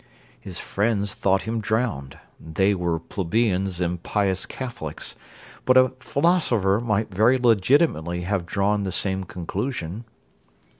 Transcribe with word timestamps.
His 0.39 0.57
friends 0.59 1.13
thought 1.13 1.43
him 1.43 1.61
drowned; 1.61 2.17
they 2.39 2.73
were 2.73 2.97
plebeians 2.99 3.79
and 3.79 4.01
pious 4.01 4.47
Catholics; 4.47 5.15
but 5.63 5.77
a 5.77 5.89
philosopher 5.99 6.81
might 6.83 7.13
very 7.13 7.37
legitimately 7.37 8.21
have 8.21 8.47
drawn 8.47 8.81
the 8.81 8.91
same 8.91 9.25
conclusion. 9.25 10.05